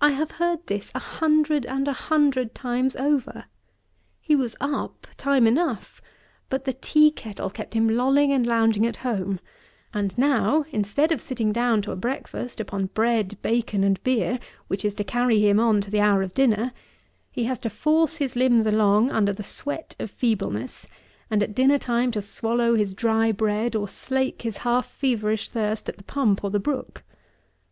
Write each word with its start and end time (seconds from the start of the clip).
I 0.00 0.10
have 0.10 0.32
heard 0.32 0.66
this 0.66 0.90
a 0.96 0.98
hundred 0.98 1.64
and 1.64 1.86
a 1.86 1.92
hundred 1.92 2.56
times 2.56 2.96
over. 2.96 3.44
He 4.20 4.34
was 4.34 4.56
up 4.60 5.06
time 5.16 5.46
enough; 5.46 6.02
but 6.48 6.64
the 6.64 6.72
tea 6.72 7.12
kettle 7.12 7.50
kept 7.50 7.74
him 7.74 7.88
lolling 7.88 8.32
and 8.32 8.44
lounging 8.44 8.84
at 8.84 8.96
home; 9.06 9.38
and 9.94 10.18
now, 10.18 10.64
instead 10.72 11.12
of 11.12 11.22
sitting 11.22 11.52
down 11.52 11.82
to 11.82 11.92
a 11.92 11.96
breakfast 11.96 12.58
upon 12.58 12.86
bread, 12.86 13.38
bacon, 13.42 13.84
and 13.84 14.02
beer, 14.02 14.40
which 14.66 14.84
is 14.84 14.92
to 14.94 15.04
carry 15.04 15.38
him 15.38 15.60
on 15.60 15.80
to 15.82 15.90
the 15.92 16.00
hour 16.00 16.20
of 16.22 16.34
dinner, 16.34 16.72
he 17.30 17.44
has 17.44 17.60
to 17.60 17.70
force 17.70 18.16
his 18.16 18.34
limbs 18.34 18.66
along 18.66 19.12
under 19.12 19.32
the 19.32 19.44
sweat 19.44 19.94
of 20.00 20.10
feebleness, 20.10 20.84
and 21.30 21.44
at 21.44 21.54
dinner 21.54 21.78
time 21.78 22.10
to 22.10 22.20
swallow 22.20 22.74
his 22.74 22.92
dry 22.92 23.30
bread, 23.30 23.76
or 23.76 23.86
slake 23.86 24.42
his 24.42 24.56
half 24.66 24.86
feverish 24.90 25.48
thirst 25.48 25.88
at 25.88 25.96
the 25.96 26.02
pump 26.02 26.42
or 26.42 26.50
the 26.50 26.58
brook. 26.58 27.04